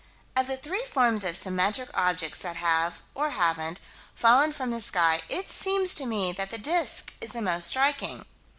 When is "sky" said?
4.81-5.21